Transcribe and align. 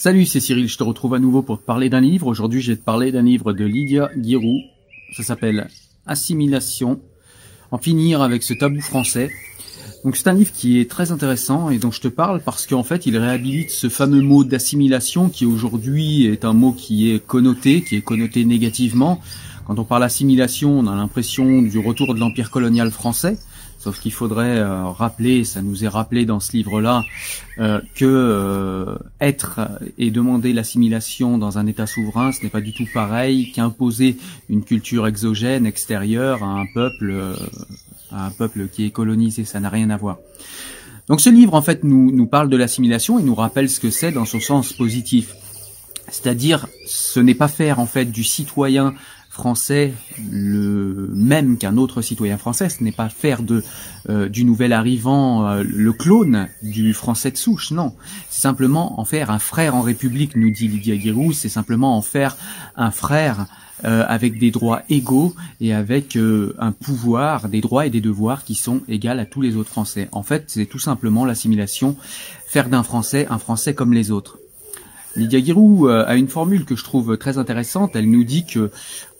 Salut, 0.00 0.26
c'est 0.26 0.38
Cyril, 0.38 0.68
je 0.68 0.78
te 0.78 0.84
retrouve 0.84 1.14
à 1.14 1.18
nouveau 1.18 1.42
pour 1.42 1.58
te 1.58 1.64
parler 1.64 1.90
d'un 1.90 2.00
livre. 2.00 2.28
Aujourd'hui, 2.28 2.60
je 2.60 2.70
vais 2.70 2.76
te 2.76 2.84
parler 2.84 3.10
d'un 3.10 3.24
livre 3.24 3.52
de 3.52 3.64
Lydia 3.64 4.12
Guirou. 4.16 4.60
Ça 5.16 5.24
s'appelle 5.24 5.66
Assimilation. 6.06 7.00
En 7.72 7.78
finir 7.78 8.22
avec 8.22 8.44
ce 8.44 8.54
tabou 8.54 8.80
français. 8.80 9.28
Donc 10.04 10.16
c'est 10.16 10.28
un 10.28 10.34
livre 10.34 10.52
qui 10.52 10.78
est 10.78 10.88
très 10.88 11.10
intéressant 11.10 11.70
et 11.70 11.78
dont 11.78 11.90
je 11.90 12.00
te 12.00 12.06
parle 12.06 12.40
parce 12.40 12.64
qu'en 12.68 12.84
fait 12.84 13.06
il 13.06 13.16
réhabilite 13.16 13.70
ce 13.70 13.88
fameux 13.88 14.22
mot 14.22 14.44
d'assimilation 14.44 15.30
qui 15.30 15.46
aujourd'hui 15.46 16.26
est 16.26 16.44
un 16.44 16.52
mot 16.52 16.70
qui 16.70 17.10
est 17.10 17.18
connoté, 17.18 17.82
qui 17.82 17.96
est 17.96 18.02
connoté 18.02 18.44
négativement. 18.44 19.20
Quand 19.66 19.80
on 19.80 19.84
parle 19.84 20.04
assimilation, 20.04 20.78
on 20.78 20.86
a 20.86 20.94
l'impression 20.94 21.60
du 21.60 21.80
retour 21.80 22.14
de 22.14 22.20
l'empire 22.20 22.52
colonial 22.52 22.92
français. 22.92 23.36
Sauf 23.78 24.00
qu'il 24.00 24.12
faudrait 24.12 24.58
euh, 24.58 24.86
rappeler, 24.86 25.44
ça 25.44 25.62
nous 25.62 25.84
est 25.84 25.88
rappelé 25.88 26.26
dans 26.26 26.40
ce 26.40 26.52
livre-là, 26.52 27.04
euh, 27.58 27.80
que 27.94 28.04
euh, 28.04 28.96
être 29.20 29.60
et 29.98 30.10
demander 30.10 30.52
l'assimilation 30.52 31.38
dans 31.38 31.58
un 31.58 31.66
État 31.66 31.86
souverain, 31.86 32.32
ce 32.32 32.42
n'est 32.42 32.48
pas 32.48 32.60
du 32.60 32.72
tout 32.72 32.86
pareil 32.92 33.52
qu'imposer 33.52 34.16
une 34.50 34.64
culture 34.64 35.06
exogène, 35.06 35.64
extérieure 35.64 36.42
à 36.42 36.58
un 36.58 36.66
peuple, 36.74 37.14
à 38.10 38.26
un 38.26 38.30
peuple 38.30 38.66
qui 38.66 38.84
est 38.84 38.90
colonisé. 38.90 39.44
Ça 39.44 39.60
n'a 39.60 39.68
rien 39.68 39.90
à 39.90 39.96
voir. 39.96 40.18
Donc 41.06 41.20
ce 41.20 41.30
livre, 41.30 41.54
en 41.54 41.62
fait, 41.62 41.84
nous, 41.84 42.10
nous 42.10 42.26
parle 42.26 42.50
de 42.50 42.56
l'assimilation 42.56 43.20
et 43.20 43.22
nous 43.22 43.36
rappelle 43.36 43.70
ce 43.70 43.78
que 43.78 43.90
c'est 43.90 44.10
dans 44.10 44.24
son 44.24 44.40
sens 44.40 44.72
positif. 44.72 45.34
C'est-à-dire, 46.10 46.66
ce 46.86 47.20
n'est 47.20 47.34
pas 47.34 47.48
faire 47.48 47.78
en 47.78 47.86
fait 47.86 48.06
du 48.06 48.24
citoyen 48.24 48.94
français 49.38 49.92
le 50.32 51.10
même 51.14 51.58
qu'un 51.58 51.76
autre 51.76 52.02
citoyen 52.02 52.38
français. 52.38 52.68
Ce 52.68 52.82
n'est 52.82 52.92
pas 52.92 53.08
faire 53.08 53.44
de 53.44 53.62
euh, 54.08 54.28
du 54.28 54.44
nouvel 54.44 54.72
arrivant 54.72 55.46
euh, 55.46 55.62
le 55.62 55.92
clone 55.92 56.48
du 56.60 56.92
français 56.92 57.30
de 57.30 57.36
souche, 57.36 57.70
non. 57.70 57.94
C'est 58.30 58.40
simplement 58.40 58.98
en 59.00 59.04
faire 59.04 59.30
un 59.30 59.38
frère 59.38 59.76
en 59.76 59.82
République, 59.82 60.34
nous 60.34 60.50
dit 60.50 60.66
Lydia 60.66 60.96
Guérou. 60.96 61.32
C'est 61.32 61.48
simplement 61.48 61.96
en 61.96 62.02
faire 62.02 62.36
un 62.74 62.90
frère 62.90 63.46
euh, 63.84 64.04
avec 64.08 64.40
des 64.40 64.50
droits 64.50 64.82
égaux 64.88 65.36
et 65.60 65.72
avec 65.72 66.18
un 66.58 66.72
pouvoir, 66.72 67.48
des 67.48 67.60
droits 67.60 67.86
et 67.86 67.90
des 67.90 68.00
devoirs 68.00 68.42
qui 68.42 68.56
sont 68.56 68.80
égaux 68.88 69.08
à 69.08 69.24
tous 69.24 69.40
les 69.40 69.54
autres 69.54 69.70
Français. 69.70 70.08
En 70.10 70.24
fait, 70.24 70.44
c'est 70.48 70.66
tout 70.66 70.80
simplement 70.80 71.24
l'assimilation, 71.24 71.96
faire 72.48 72.68
d'un 72.68 72.82
Français 72.82 73.28
un 73.30 73.38
Français 73.38 73.72
comme 73.72 73.92
les 73.92 74.10
autres. 74.10 74.38
Lydia 75.18 75.40
Guirou 75.40 75.88
euh, 75.88 76.04
a 76.06 76.14
une 76.14 76.28
formule 76.28 76.64
que 76.64 76.76
je 76.76 76.84
trouve 76.84 77.18
très 77.18 77.38
intéressante. 77.38 77.96
Elle 77.96 78.08
nous 78.08 78.24
dit 78.24 78.46
que 78.46 78.70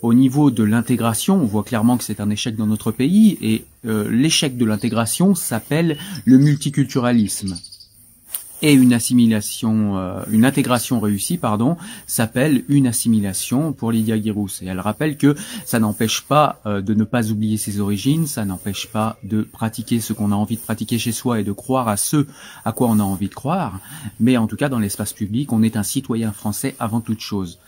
au 0.01 0.15
niveau 0.15 0.51
de 0.51 0.63
l'intégration, 0.63 1.35
on 1.35 1.45
voit 1.45 1.65
clairement 1.65 1.97
que 1.97 2.05
c'est 2.05 2.21
un 2.21 2.31
échec 2.31 2.55
dans 2.55 2.67
notre 2.67 2.93
pays 2.93 3.37
et 3.43 3.65
euh, 3.85 4.09
l'échec 4.09 4.57
de 4.57 4.65
l'intégration 4.65 5.35
s'appelle 5.35 5.99
le 6.25 6.39
multiculturalisme 6.39 7.57
et 8.63 8.73
une 8.73 8.93
assimilation, 8.93 9.99
euh, 9.99 10.23
une 10.31 10.45
intégration 10.45 11.01
réussie, 11.01 11.39
pardon, 11.39 11.77
s'appelle 12.07 12.65
une 12.69 12.87
assimilation 12.87 13.73
pour 13.73 13.93
Lydia 13.93 14.19
Guirous. 14.19 14.63
Et 14.63 14.67
elle 14.67 14.81
rappelle 14.81 15.17
que 15.17 15.37
ça 15.65 15.79
n'empêche 15.79 16.23
pas 16.23 16.61
euh, 16.67 16.81
de 16.81 16.95
ne 16.95 17.05
pas 17.05 17.31
oublier 17.31 17.57
ses 17.57 17.81
origines, 17.81 18.27
ça 18.27 18.45
n'empêche 18.45 18.89
pas 18.89 19.19
de 19.23 19.43
pratiquer 19.43 20.01
ce 20.01 20.13
qu'on 20.13 20.33
a 20.33 20.35
envie 20.35 20.57
de 20.57 20.61
pratiquer 20.61 20.99
chez 20.99 21.13
soi 21.13 21.41
et 21.41 21.45
de 21.45 21.53
croire 21.53 21.89
à 21.89 21.97
ce 21.97 22.27
à 22.65 22.73
quoi 22.73 22.89
on 22.89 22.99
a 22.99 23.03
envie 23.03 23.29
de 23.29 23.35
croire. 23.35 23.81
Mais 24.19 24.37
en 24.37 24.47
tout 24.47 24.57
cas, 24.57 24.69
dans 24.69 24.79
l'espace 24.79 25.13
public, 25.13 25.53
on 25.53 25.63
est 25.63 25.77
un 25.77 25.83
citoyen 25.83 26.33
français 26.33 26.75
avant 26.81 27.01
toute 27.01 27.21
chose. 27.21 27.59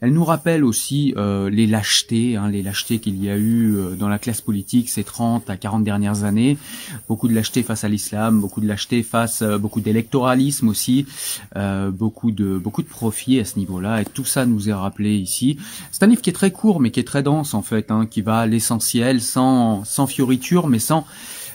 Elle 0.00 0.12
nous 0.12 0.24
rappelle 0.24 0.64
aussi 0.64 1.14
euh, 1.16 1.48
les 1.48 1.66
lâchetés, 1.66 2.36
hein, 2.36 2.48
les 2.48 2.62
lâchetés 2.62 2.98
qu'il 2.98 3.22
y 3.22 3.30
a 3.30 3.38
eu 3.38 3.76
dans 3.98 4.08
la 4.08 4.18
classe 4.18 4.40
politique 4.40 4.88
ces 4.88 5.04
30 5.04 5.48
à 5.48 5.56
40 5.56 5.84
dernières 5.84 6.24
années. 6.24 6.58
Beaucoup 7.08 7.28
de 7.28 7.34
lâchetés 7.34 7.62
face 7.62 7.84
à 7.84 7.88
l'islam, 7.88 8.40
beaucoup 8.40 8.60
de 8.60 8.66
lâchetés 8.66 9.02
face, 9.02 9.42
beaucoup 9.42 9.80
aussi, 10.68 11.06
euh, 11.56 11.90
beaucoup 11.90 12.30
de 12.30 12.58
beaucoup 12.58 12.82
de 12.82 12.88
profits 12.88 13.38
à 13.40 13.44
ce 13.44 13.58
niveau-là, 13.58 14.00
et 14.00 14.04
tout 14.04 14.24
ça 14.24 14.46
nous 14.46 14.68
est 14.68 14.72
rappelé 14.72 15.16
ici. 15.16 15.58
C'est 15.92 16.02
un 16.02 16.06
livre 16.06 16.22
qui 16.22 16.30
est 16.30 16.34
très 16.34 16.50
court, 16.50 16.80
mais 16.80 16.90
qui 16.90 17.00
est 17.00 17.06
très 17.06 17.22
dense 17.22 17.54
en 17.54 17.62
fait, 17.62 17.90
hein, 17.90 18.06
qui 18.06 18.22
va 18.22 18.38
à 18.40 18.46
l'essentiel, 18.46 19.20
sans 19.20 19.84
sans 19.84 20.06
fioriture, 20.06 20.66
mais 20.66 20.78
sans 20.78 21.04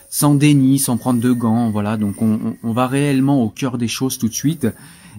sans 0.10 0.36
déni, 0.36 0.80
sans 0.80 0.98
prendre 0.98 1.20
de 1.20 1.32
gants, 1.32 1.70
voilà. 1.72 1.98
Donc 1.98 2.22
on, 2.22 2.56
on 2.64 2.74
va 2.74 2.88
réellement 2.88 3.44
au 3.44 3.50
cœur 3.50 3.78
des 3.78 3.90
choses 3.90 4.18
tout 4.18 4.30
de 4.30 4.34
suite, 4.34 4.68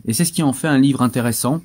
et 0.07 0.13
c'est 0.13 0.25
ce 0.25 0.33
qui 0.33 0.43
en 0.43 0.53
fait 0.53 0.69
un 0.69 0.79
livre 0.79 1.03
intéressant. 1.03 1.61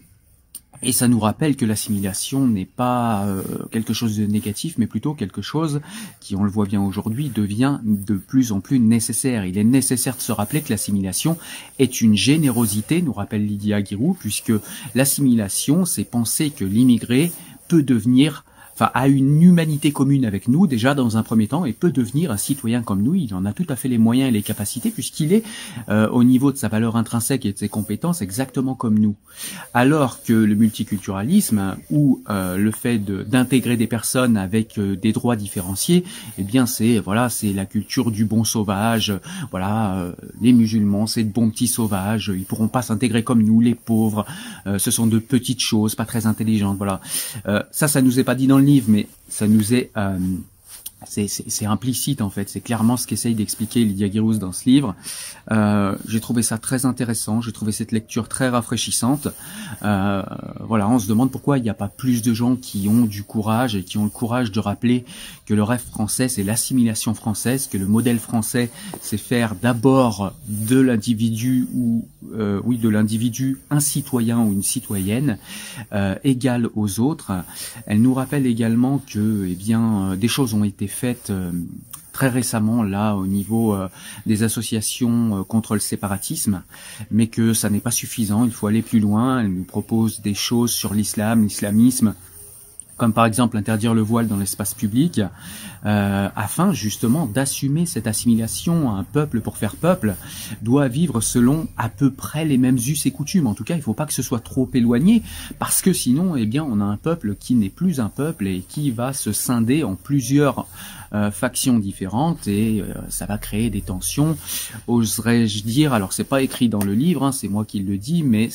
Et 0.83 0.91
ça 0.91 1.07
nous 1.07 1.19
rappelle 1.19 1.55
que 1.55 1.65
l'assimilation 1.65 2.47
n'est 2.47 2.65
pas 2.65 3.25
euh, 3.25 3.43
quelque 3.71 3.93
chose 3.93 4.17
de 4.17 4.25
négatif, 4.25 4.75
mais 4.77 4.87
plutôt 4.87 5.13
quelque 5.13 5.41
chose 5.41 5.81
qui, 6.19 6.35
on 6.35 6.43
le 6.43 6.49
voit 6.49 6.65
bien 6.65 6.81
aujourd'hui, 6.81 7.29
devient 7.29 7.79
de 7.83 8.15
plus 8.15 8.51
en 8.51 8.61
plus 8.61 8.79
nécessaire. 8.79 9.45
Il 9.45 9.57
est 9.57 9.63
nécessaire 9.63 10.15
de 10.15 10.21
se 10.21 10.31
rappeler 10.31 10.61
que 10.61 10.69
l'assimilation 10.69 11.37
est 11.77 12.01
une 12.01 12.15
générosité, 12.15 13.01
nous 13.01 13.13
rappelle 13.13 13.45
Lydia 13.45 13.81
Guirou, 13.81 14.15
puisque 14.19 14.53
l'assimilation, 14.95 15.85
c'est 15.85 16.03
penser 16.03 16.49
que 16.49 16.65
l'immigré 16.65 17.31
peut 17.67 17.83
devenir 17.83 18.43
enfin 18.81 18.91
a 18.95 19.07
une 19.07 19.41
humanité 19.43 19.91
commune 19.91 20.25
avec 20.25 20.47
nous 20.47 20.65
déjà 20.65 20.95
dans 20.95 21.17
un 21.17 21.23
premier 21.23 21.47
temps 21.47 21.65
et 21.65 21.73
peut 21.73 21.91
devenir 21.91 22.31
un 22.31 22.37
citoyen 22.37 22.81
comme 22.81 23.03
nous. 23.03 23.15
Il 23.15 23.33
en 23.35 23.45
a 23.45 23.53
tout 23.53 23.65
à 23.69 23.75
fait 23.75 23.87
les 23.87 23.97
moyens 23.97 24.29
et 24.29 24.31
les 24.31 24.41
capacités 24.41 24.89
puisqu'il 24.89 25.33
est 25.33 25.43
euh, 25.89 26.09
au 26.09 26.23
niveau 26.23 26.51
de 26.51 26.57
sa 26.57 26.67
valeur 26.67 26.95
intrinsèque 26.95 27.45
et 27.45 27.53
de 27.53 27.57
ses 27.57 27.69
compétences 27.69 28.21
exactement 28.21 28.73
comme 28.73 28.97
nous. 28.97 29.15
Alors 29.73 30.23
que 30.23 30.33
le 30.33 30.55
multiculturalisme 30.55 31.75
ou 31.91 32.23
euh, 32.29 32.57
le 32.57 32.71
fait 32.71 32.97
d'intégrer 32.97 33.77
des 33.77 33.87
personnes 33.87 34.35
avec 34.35 34.77
euh, 34.77 34.95
des 34.95 35.11
droits 35.11 35.35
différenciés, 35.35 36.03
eh 36.37 36.43
bien 36.43 36.65
c'est 36.65 36.99
voilà 36.99 37.29
c'est 37.29 37.53
la 37.53 37.65
culture 37.65 38.11
du 38.11 38.25
bon 38.25 38.43
sauvage. 38.43 39.13
Voilà 39.51 40.11
les 40.41 40.53
musulmans 40.53 41.05
c'est 41.05 41.23
de 41.23 41.31
bons 41.31 41.49
petits 41.49 41.67
sauvages. 41.67 42.31
Ils 42.35 42.45
pourront 42.45 42.67
pas 42.67 42.81
s'intégrer 42.81 43.23
comme 43.23 43.43
nous 43.43 43.59
les 43.59 43.75
pauvres. 43.75 44.25
ce 44.77 44.91
sont 44.91 45.07
de 45.07 45.19
petites 45.19 45.61
choses 45.61 45.95
pas 45.95 46.05
très 46.05 46.25
intelligentes. 46.25 46.77
Voilà 46.77 47.01
ça 47.71 47.87
ça 47.87 48.01
nous 48.01 48.19
est 48.19 48.23
pas 48.23 48.35
dit 48.35 48.47
dans 48.47 48.57
le 48.57 48.63
livre, 48.63 48.70
mais 48.87 49.07
ça 49.27 49.47
nous 49.47 49.73
est 49.73 49.91
euh, 49.97 50.17
c'est 51.03 51.65
implicite 51.65 52.21
en 52.21 52.29
fait, 52.29 52.49
c'est 52.49 52.61
clairement 52.61 52.95
ce 52.95 53.07
qu'essaye 53.07 53.33
d'expliquer 53.33 53.83
Lydia 53.83 54.07
Guirous 54.07 54.35
dans 54.35 54.51
ce 54.51 54.65
livre. 54.69 54.95
Euh, 55.51 55.95
j'ai 56.07 56.19
trouvé 56.19 56.43
ça 56.43 56.59
très 56.59 56.85
intéressant, 56.85 57.41
j'ai 57.41 57.51
trouvé 57.51 57.71
cette 57.71 57.91
lecture 57.91 58.27
très 58.27 58.49
rafraîchissante. 58.49 59.27
Euh, 59.83 60.21
voilà, 60.59 60.87
on 60.87 60.99
se 60.99 61.07
demande 61.07 61.31
pourquoi 61.31 61.57
il 61.57 61.63
n'y 61.63 61.69
a 61.69 61.75
pas 61.75 61.87
plus 61.87 62.21
de 62.21 62.33
gens 62.33 62.55
qui 62.55 62.87
ont 62.87 63.05
du 63.05 63.23
courage 63.23 63.75
et 63.75 63.83
qui 63.83 63.97
ont 63.97 64.03
le 64.03 64.11
courage 64.11 64.51
de 64.51 64.59
rappeler 64.59 65.05
que 65.47 65.55
le 65.55 65.63
rêve 65.63 65.83
français 65.83 66.27
c'est 66.27 66.43
l'assimilation 66.43 67.15
française, 67.15 67.67
que 67.67 67.77
le 67.77 67.87
modèle 67.87 68.19
français 68.19 68.69
c'est 69.01 69.17
faire 69.17 69.55
d'abord 69.55 70.33
de 70.47 70.79
l'individu 70.79 71.67
ou 71.73 72.07
euh, 72.33 72.61
oui 72.63 72.77
de 72.77 72.89
l'individu 72.89 73.59
un 73.71 73.79
citoyen 73.79 74.39
ou 74.39 74.51
une 74.53 74.63
citoyenne 74.63 75.37
égale 76.23 76.69
aux 76.75 76.99
autres. 76.99 77.31
Elle 77.87 78.01
nous 78.01 78.13
rappelle 78.13 78.45
également 78.45 79.01
que 79.07 79.47
eh 79.49 79.55
bien 79.55 80.15
des 80.15 80.27
choses 80.27 80.53
ont 80.53 80.63
été 80.63 80.87
faite 80.91 81.29
euh, 81.29 81.51
très 82.11 82.29
récemment 82.29 82.83
là 82.83 83.15
au 83.15 83.25
niveau 83.25 83.73
euh, 83.73 83.87
des 84.25 84.43
associations 84.43 85.39
euh, 85.39 85.43
contre 85.43 85.73
le 85.73 85.79
séparatisme, 85.79 86.63
mais 87.09 87.27
que 87.27 87.53
ça 87.53 87.69
n'est 87.69 87.79
pas 87.79 87.91
suffisant, 87.91 88.45
il 88.45 88.51
faut 88.51 88.67
aller 88.67 88.81
plus 88.81 88.99
loin. 88.99 89.41
Elle 89.41 89.53
nous 89.53 89.63
propose 89.63 90.21
des 90.21 90.33
choses 90.33 90.71
sur 90.71 90.93
l'islam, 90.93 91.43
l'islamisme, 91.43 92.13
comme 93.01 93.13
par 93.13 93.25
exemple 93.25 93.57
interdire 93.57 93.95
le 93.95 94.03
voile 94.03 94.27
dans 94.27 94.37
l'espace 94.37 94.75
public, 94.75 95.21
euh, 95.87 96.29
afin 96.35 96.71
justement 96.71 97.25
d'assumer 97.25 97.87
cette 97.87 98.05
assimilation. 98.05 98.95
Un 98.95 99.03
peuple 99.03 99.41
pour 99.41 99.57
faire 99.57 99.75
peuple 99.75 100.13
doit 100.61 100.87
vivre 100.87 101.19
selon 101.19 101.67
à 101.77 101.89
peu 101.89 102.11
près 102.11 102.45
les 102.45 102.59
mêmes 102.59 102.77
us 102.77 103.07
et 103.07 103.11
coutumes. 103.11 103.47
En 103.47 103.55
tout 103.55 103.63
cas, 103.63 103.73
il 103.73 103.79
ne 103.79 103.83
faut 103.83 103.95
pas 103.95 104.05
que 104.05 104.13
ce 104.13 104.21
soit 104.21 104.39
trop 104.39 104.69
éloigné, 104.75 105.23
parce 105.57 105.81
que 105.81 105.93
sinon, 105.93 106.35
eh 106.35 106.45
bien, 106.45 106.63
on 106.63 106.79
a 106.79 106.83
un 106.83 106.97
peuple 106.97 107.33
qui 107.33 107.55
n'est 107.55 107.69
plus 107.69 107.99
un 107.99 108.09
peuple 108.09 108.45
et 108.45 108.63
qui 108.69 108.91
va 108.91 109.13
se 109.13 109.31
scinder 109.31 109.83
en 109.83 109.95
plusieurs 109.95 110.67
euh, 111.13 111.31
factions 111.31 111.79
différentes 111.79 112.47
et 112.47 112.81
euh, 112.81 112.93
ça 113.09 113.25
va 113.25 113.39
créer 113.39 113.71
des 113.71 113.81
tensions. 113.81 114.37
Oserais-je 114.85 115.63
dire 115.63 115.93
Alors, 115.93 116.13
c'est 116.13 116.23
pas 116.23 116.43
écrit 116.43 116.69
dans 116.69 116.83
le 116.83 116.93
livre, 116.93 117.23
hein, 117.23 117.31
c'est 117.31 117.47
moi 117.47 117.65
qui 117.65 117.79
le 117.79 117.97
dis, 117.97 118.21
mais 118.21 118.49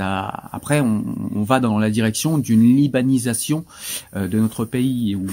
après, 0.00 0.80
on, 0.80 1.04
va 1.42 1.60
dans 1.60 1.78
la 1.78 1.90
direction 1.90 2.38
d'une 2.38 2.76
libanisation 2.76 3.64
euh, 4.16 4.28
de 4.28 4.38
notre 4.38 4.64
pays 4.64 5.14
ou 5.14 5.26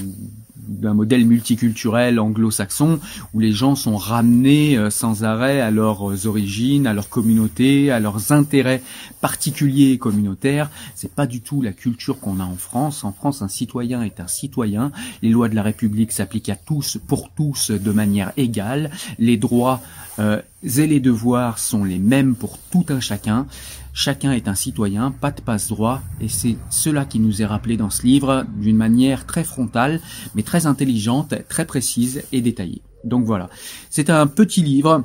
d'un 0.56 0.94
modèle 0.94 1.24
multiculturel 1.24 2.20
anglo-saxon 2.20 3.00
où 3.32 3.40
les 3.40 3.52
gens 3.52 3.74
sont 3.74 3.96
ramenés 3.96 4.76
euh, 4.76 4.90
sans 4.90 5.24
arrêt 5.24 5.60
à 5.60 5.70
leurs 5.70 6.26
origines, 6.26 6.86
à 6.86 6.92
leur 6.92 7.08
communauté, 7.08 7.90
à 7.90 8.00
leurs 8.00 8.32
intérêts 8.32 8.82
particuliers 9.20 9.92
et 9.92 9.98
communautaires. 9.98 10.70
C'est 10.94 11.12
pas 11.12 11.26
du 11.26 11.40
tout 11.40 11.62
la 11.62 11.72
culture 11.72 12.20
qu'on 12.20 12.40
a 12.40 12.44
en 12.44 12.56
France. 12.56 13.04
En 13.04 13.12
France, 13.12 13.42
un 13.42 13.48
citoyen 13.48 14.02
est 14.02 14.20
un 14.20 14.28
citoyen. 14.28 14.92
Les 15.22 15.30
lois 15.30 15.48
de 15.48 15.54
la 15.54 15.62
République 15.62 16.12
s'appliquent 16.12 16.50
à 16.50 16.56
tous, 16.56 16.98
pour 17.06 17.30
tous, 17.30 17.70
de 17.70 17.92
manière 17.92 18.32
égale. 18.36 18.90
Les 19.18 19.36
droits 19.36 19.80
euh, 20.18 20.42
et 20.62 20.86
les 20.86 21.00
devoirs 21.00 21.58
sont 21.58 21.84
les 21.84 21.98
mêmes 21.98 22.34
pour 22.34 22.58
tout 22.70 22.86
un 22.88 23.00
chacun. 23.00 23.46
Chacun 23.92 24.32
est 24.32 24.48
un 24.48 24.54
citoyen, 24.54 25.10
pas 25.10 25.30
de 25.30 25.40
passe-droit, 25.40 26.02
et 26.20 26.28
c'est 26.28 26.56
cela 26.70 27.04
qui 27.04 27.18
nous 27.18 27.42
est 27.42 27.46
rappelé 27.46 27.76
dans 27.76 27.90
ce 27.90 28.02
livre 28.02 28.44
d'une 28.56 28.76
manière 28.76 29.26
très 29.26 29.44
frontale, 29.44 30.00
mais 30.34 30.42
très 30.42 30.66
intelligente, 30.66 31.34
très 31.48 31.64
précise 31.64 32.22
et 32.32 32.40
détaillée. 32.40 32.82
Donc 33.04 33.24
voilà, 33.24 33.48
c'est 33.90 34.10
un 34.10 34.26
petit 34.26 34.62
livre 34.62 35.04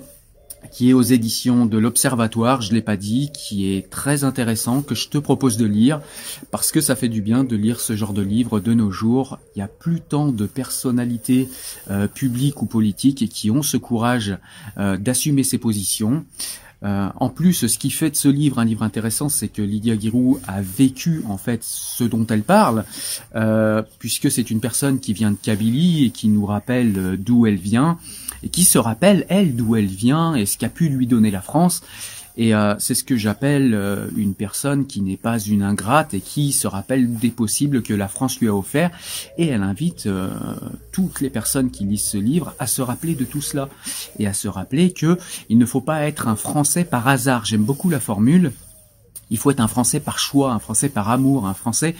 qui 0.71 0.89
est 0.89 0.94
aux 0.94 1.01
éditions 1.01 1.65
de 1.65 1.77
l'Observatoire, 1.77 2.62
je 2.62 2.74
l'ai 2.74 2.81
pas 2.81 2.98
dit, 2.98 3.31
qui 3.33 3.74
est 3.74 3.89
très 3.89 4.24
intéressant, 4.24 4.81
que 4.81 4.95
je 4.95 5.10
te 5.10 5.18
propose 5.18 5.57
de 5.57 5.65
lire, 5.65 6.01
parce 6.51 6.71
que 6.71 6.81
ça 6.81 6.95
fait 6.95 7.10
du 7.10 7.21
bien 7.21 7.44
de 7.44 7.56
lire 7.56 7.80
ce 7.80 7.95
genre 7.95 8.13
de 8.13 8.21
livre 8.21 8.60
de 8.60 8.74
nos 8.74 8.92
jours. 8.92 9.39
Il 9.56 9.60
n'y 9.60 9.63
a 9.63 9.68
plus 9.68 10.01
tant 10.01 10.30
de 10.30 10.45
personnalités 10.45 11.50
euh, 11.89 12.07
publiques 12.07 12.62
ou 12.62 12.65
politiques 12.65 13.30
qui 13.30 13.51
ont 13.51 13.63
ce 13.63 13.77
courage 13.77 14.38
euh, 14.77 14.98
d'assumer 14.98 15.44
ses 15.44 15.57
positions. 15.57 16.25
Euh, 16.83 17.07
en 17.16 17.30
plus, 17.30 17.68
ce 17.68 17.77
qui 17.77 17.89
fait 17.89 18.09
de 18.09 18.16
ce 18.16 18.27
livre 18.27 18.59
un 18.59 18.66
livre 18.66 18.83
intéressant, 18.83 19.30
c'est 19.30 19.48
que 19.48 19.62
Lydia 19.62 19.98
Giroux 19.98 20.39
a 20.48 20.62
vécu 20.62 21.24
en 21.30 21.38
fait 21.38 21.63
ce 21.63 22.04
dont 22.04 22.27
elle 22.27 22.44
parle, 22.44 22.83
puisque 24.00 24.30
c'est 24.30 24.51
une 24.51 24.59
personne 24.59 25.00
qui 25.00 25.13
vient 25.13 25.31
de 25.31 25.38
Kabylie 25.42 26.06
et 26.06 26.09
qui 26.09 26.27
nous 26.27 26.45
rappelle 26.45 27.18
d'où 27.18 27.48
elle 27.48 27.56
vient, 27.56 27.98
et 28.44 28.50
qui 28.50 28.63
se 28.63 28.78
rappelle 28.78 29.25
elle 29.30 29.56
d'où 29.56 29.75
elle 29.75 29.88
vient 29.88 30.36
et 30.36 30.45
ce 30.45 30.57
qu'a 30.57 30.69
pu 30.69 30.90
lui 30.90 31.07
donner 31.07 31.31
la 31.31 31.42
France. 31.42 31.81
Et 32.36 32.56
euh, 32.56 32.74
c'est 32.80 32.95
ce 32.95 33.04
que 33.04 33.16
j'appelle 33.16 33.75
euh, 33.75 34.07
une 34.18 34.34
personne 34.34 34.88
qui 34.88 35.01
n'est 35.01 35.18
pas 35.18 35.38
une 35.38 35.62
ingrate 35.62 36.16
et 36.16 36.19
qui 36.19 36.51
se 36.51 36.66
rappelle 36.66 37.16
des 37.16 37.30
possibles 37.30 37.84
que 37.84 37.94
la 37.94 38.07
France 38.07 38.40
lui 38.40 38.48
a 38.48 38.56
offert. 38.56 38.90
Et 39.38 39.48
elle 39.48 39.62
invite 39.62 40.07
euh, 40.07 40.31
toutes 40.92 41.22
les 41.22 41.30
personnes 41.30 41.69
qui 41.69 41.84
lisent 41.84 42.01
ce 42.01 42.18
livre 42.18 42.56
à 42.57 42.66
se 42.66 42.81
rappeler 42.81 43.13
de 43.13 43.24
tout 43.24 43.42
cela 43.42 43.69
et 44.18 44.25
à 44.25 44.34
se 44.34 44.48
rappeler 44.48 44.94
que 44.94 45.19
il 45.50 45.60
ne 45.60 45.66
faut 45.66 45.81
pas 45.81 46.07
être 46.07 46.28
un 46.28 46.36
Français 46.36 46.86
par 46.86 47.07
hasard. 47.07 47.45
J'aime 47.45 47.63
beaucoup 47.63 47.92
la 47.92 48.00
formule. 48.00 48.51
Il 49.30 49.38
faut 49.38 49.51
être 49.51 49.62
un 49.62 49.68
Français 49.68 50.00
par 50.00 50.18
choix, 50.18 50.54
un 50.54 50.60
Français 50.60 50.90
par 50.90 51.10
amour, 51.10 51.45
un 51.45 51.54
Français 51.54 51.95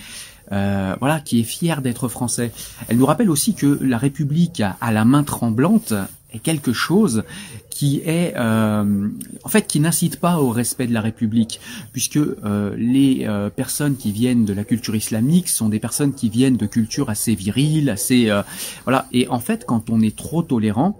euh, 0.52 0.96
voilà, 1.00 1.20
qui 1.20 1.40
est 1.40 1.44
fier 1.44 1.82
d'être 1.82 2.08
français. 2.08 2.52
Elle 2.88 2.98
nous 2.98 3.06
rappelle 3.06 3.30
aussi 3.30 3.56
que 3.56 3.80
la 3.82 3.98
République 3.98 4.62
a, 4.62 4.92
la 4.92 5.06
main 5.06 5.24
tremblante 5.24 5.94
est 6.34 6.40
quelque 6.40 6.74
chose 6.74 7.24
qui 7.70 8.02
est 8.06 8.34
euh, 8.36 9.10
en 9.44 9.50
fait 9.50 9.68
qui 9.68 9.80
n'incite 9.80 10.20
pas 10.20 10.40
au 10.40 10.50
respect 10.50 10.88
de 10.88 10.94
la 10.94 11.02
République 11.02 11.60
puisque 11.92 12.18
euh, 12.18 12.76
les 12.78 13.28
personnes 13.56 13.96
qui 13.96 14.12
viennent 14.12 14.46
de 14.46 14.54
la 14.54 14.64
culture 14.64 14.96
islamique 14.96 15.50
sont 15.50 15.70
des 15.70 15.80
personnes 15.80 16.14
qui 16.14 16.30
viennent 16.30 16.58
de 16.58 16.66
cultures 16.66 17.10
assez 17.10 17.36
viriles 17.36 17.90
assez 17.90 18.30
voilà 18.84 19.08
et 19.12 19.28
en 19.28 19.40
fait 19.40 19.66
quand 19.66 19.90
on 19.90 20.02
est 20.02 20.16
trop 20.16 20.44
tolérant 20.44 21.00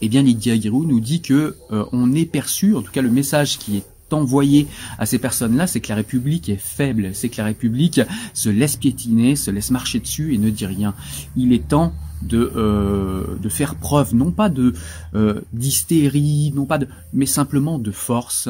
eh 0.00 0.08
bien 0.08 0.22
Lydia 0.22 0.58
Giroux 0.58 0.84
nous 0.84 1.00
dit 1.00 1.20
que 1.20 1.56
on 1.70 2.12
est 2.14 2.26
perçu 2.26 2.74
en 2.74 2.82
tout 2.82 2.92
cas 2.92 3.02
le 3.02 3.10
message 3.10 3.58
qui 3.58 3.78
est 3.78 3.84
envoyé 4.14 4.66
à 4.98 5.06
ces 5.06 5.18
personnes-là, 5.18 5.66
c'est 5.66 5.80
que 5.80 5.88
la 5.88 5.96
République 5.96 6.48
est 6.48 6.60
faible, 6.60 7.10
c'est 7.14 7.28
que 7.28 7.38
la 7.38 7.44
République 7.44 8.00
se 8.32 8.48
laisse 8.48 8.76
piétiner, 8.76 9.36
se 9.36 9.50
laisse 9.50 9.70
marcher 9.70 10.00
dessus 10.00 10.34
et 10.34 10.38
ne 10.38 10.50
dit 10.50 10.66
rien. 10.66 10.94
Il 11.36 11.52
est 11.52 11.68
temps 11.68 11.92
de, 12.24 12.52
euh, 12.56 13.36
de 13.40 13.48
faire 13.48 13.76
preuve, 13.76 14.14
non 14.14 14.30
pas 14.30 14.48
de 14.48 14.74
euh, 15.14 15.40
d'hystérie, 15.52 16.52
non 16.54 16.66
pas 16.66 16.78
de, 16.78 16.88
mais 17.12 17.26
simplement 17.26 17.78
de 17.78 17.90
force 17.90 18.48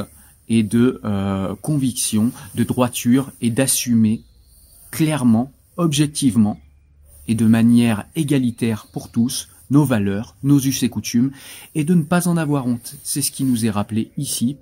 et 0.48 0.62
de 0.62 1.00
euh, 1.04 1.54
conviction, 1.60 2.32
de 2.54 2.64
droiture 2.64 3.30
et 3.40 3.50
d'assumer 3.50 4.22
clairement, 4.90 5.52
objectivement 5.76 6.60
et 7.26 7.34
de 7.34 7.46
manière 7.46 8.04
égalitaire 8.14 8.86
pour 8.92 9.10
tous 9.10 9.48
nos 9.70 9.84
valeurs, 9.84 10.36
nos 10.42 10.60
us 10.60 10.82
et 10.82 10.90
coutumes, 10.90 11.32
et 11.74 11.84
de 11.84 11.94
ne 11.94 12.02
pas 12.02 12.28
en 12.28 12.36
avoir 12.36 12.66
honte. 12.66 12.96
C'est 13.02 13.22
ce 13.22 13.30
qui 13.30 13.44
nous 13.44 13.64
est 13.64 13.70
rappelé 13.70 14.10
ici 14.18 14.56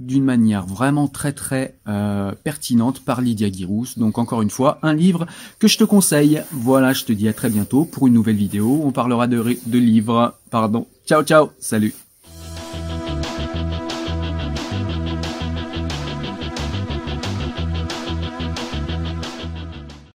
d'une 0.00 0.24
manière 0.24 0.66
vraiment 0.66 1.08
très 1.08 1.32
très 1.32 1.76
euh, 1.88 2.32
pertinente 2.44 3.00
par 3.04 3.20
Lydia 3.20 3.50
Girousse. 3.50 3.98
Donc 3.98 4.18
encore 4.18 4.42
une 4.42 4.50
fois, 4.50 4.78
un 4.82 4.94
livre 4.94 5.26
que 5.58 5.68
je 5.68 5.78
te 5.78 5.84
conseille. 5.84 6.42
Voilà, 6.52 6.92
je 6.92 7.04
te 7.04 7.12
dis 7.12 7.28
à 7.28 7.32
très 7.32 7.50
bientôt 7.50 7.84
pour 7.84 8.06
une 8.06 8.14
nouvelle 8.14 8.36
vidéo. 8.36 8.80
On 8.84 8.92
parlera 8.92 9.26
de, 9.26 9.56
de 9.66 9.78
livres. 9.78 10.34
Pardon. 10.50 10.86
Ciao 11.06 11.22
ciao. 11.22 11.50
Salut. 11.58 11.94